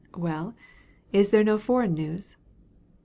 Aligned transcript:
"Well, 0.17 0.55
is 1.11 1.29
there 1.29 1.43
no 1.43 1.59
foreign 1.59 1.93
news?" 1.93 2.35